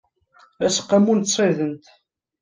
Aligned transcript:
aseqqamu 0.65 1.13
n 1.19 1.21
tsiḍent 1.21 1.85